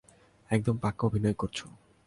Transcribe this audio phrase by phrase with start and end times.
[0.49, 1.65] একদম পাক্কা অভিনয় করছো!